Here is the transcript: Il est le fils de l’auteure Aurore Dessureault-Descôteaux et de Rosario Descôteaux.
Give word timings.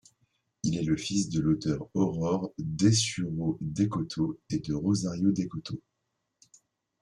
Il 0.63 0.79
est 0.79 0.81
le 0.81 0.97
fils 0.97 1.29
de 1.29 1.39
l’auteure 1.41 1.87
Aurore 1.93 2.51
Dessureault-Descôteaux 2.57 4.39
et 4.49 4.57
de 4.57 4.73
Rosario 4.73 5.29
Descôteaux. 5.31 5.79